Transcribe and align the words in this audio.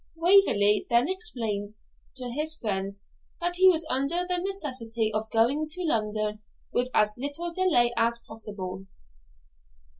Waverley 0.15 0.87
then 0.89 1.07
explained 1.07 1.75
to 2.15 2.31
his 2.31 2.57
friends 2.57 3.05
that 3.39 3.57
he 3.57 3.67
was 3.69 3.85
under 3.87 4.25
the 4.27 4.39
necessity 4.39 5.11
of 5.13 5.29
going 5.29 5.67
to 5.69 5.83
London 5.83 6.41
with 6.73 6.89
as 6.91 7.13
little 7.19 7.53
delay 7.53 7.93
as 7.95 8.19
possible. 8.27 8.87